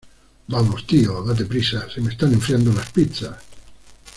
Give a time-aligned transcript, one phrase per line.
[0.47, 3.35] ¡Vamos, tío, date prisa!¡ se me están enfriando las pizzas!